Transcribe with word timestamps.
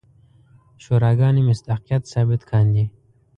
شوراګانې 0.83 1.41
مصداقیت 1.49 2.03
ثابت 2.11 2.41
کاندي. 2.49 2.85